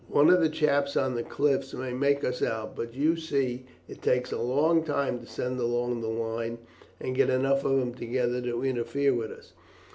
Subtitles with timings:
[0.09, 4.01] One of the chaps on the cliff may make us out, but you see it
[4.01, 6.57] takes a long time to send along the line
[6.99, 9.53] and get enough of them together to interfere with us.